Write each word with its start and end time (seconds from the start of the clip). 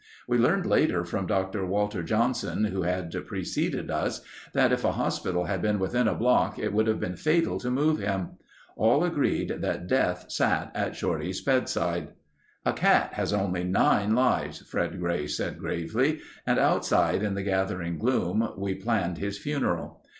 We 0.27 0.39
learned 0.39 0.65
later 0.65 1.05
from 1.05 1.27
Dr. 1.27 1.63
Walter 1.63 2.01
Johnson, 2.01 2.63
who 2.63 2.81
had 2.81 3.13
preceded 3.27 3.91
us, 3.91 4.21
that 4.51 4.71
if 4.73 4.83
a 4.83 4.93
hospital 4.93 5.45
had 5.45 5.61
been 5.61 5.77
within 5.77 6.07
a 6.07 6.15
block 6.15 6.57
it 6.57 6.73
would 6.73 6.87
have 6.87 6.99
been 6.99 7.15
fatal 7.15 7.59
to 7.59 7.69
move 7.69 7.99
him. 7.99 8.29
All 8.75 9.03
agreed 9.03 9.57
that 9.61 9.85
Death 9.85 10.25
sat 10.31 10.71
on 10.73 10.93
Shorty's 10.93 11.41
bedside. 11.41 12.13
"A 12.65 12.73
cat 12.73 13.13
has 13.13 13.31
only 13.31 13.63
nine 13.63 14.15
lives," 14.15 14.61
Fred 14.67 14.99
Gray 14.99 15.27
said 15.27 15.59
gravely, 15.59 16.21
and 16.47 16.57
outside 16.57 17.21
in 17.21 17.35
the 17.35 17.43
gathering 17.43 17.99
gloom 17.99 18.49
we 18.57 18.73
planned 18.73 19.19
his 19.19 19.37
funeral. 19.37 20.01